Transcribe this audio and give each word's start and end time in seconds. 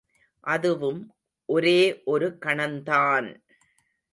அதுவும் 0.43 1.01
ஒரே 1.49 1.77
ஒரு 2.05 2.37
கணந்தான்! 2.45 3.29